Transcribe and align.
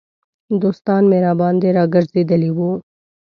دوستان 0.61 1.01
مې 1.09 1.17
راباندې 1.25 1.69
را 1.77 1.83
ګرځېدلي 1.93 2.51
وو. 2.57 2.71